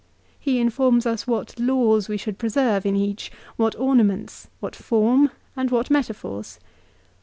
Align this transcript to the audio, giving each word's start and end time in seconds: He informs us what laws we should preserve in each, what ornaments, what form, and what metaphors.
He 0.39 0.57
informs 0.59 1.05
us 1.05 1.27
what 1.27 1.59
laws 1.59 2.09
we 2.09 2.17
should 2.17 2.39
preserve 2.39 2.87
in 2.87 2.95
each, 2.95 3.31
what 3.55 3.75
ornaments, 3.77 4.47
what 4.59 4.75
form, 4.75 5.29
and 5.55 5.69
what 5.69 5.91
metaphors. 5.91 6.57